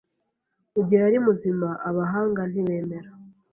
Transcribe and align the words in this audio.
Mugihe 0.73 0.99
yari 1.05 1.17
muzima 1.27 1.67
abahanga 1.89 2.41
ntibemera 2.51 3.09